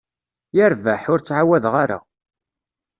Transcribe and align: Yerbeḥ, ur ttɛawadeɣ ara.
Yerbeḥ, 0.55 1.01
ur 1.13 1.19
ttɛawadeɣ 1.21 1.73
ara. 1.83 1.99